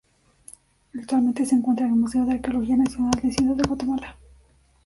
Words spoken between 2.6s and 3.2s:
Nacional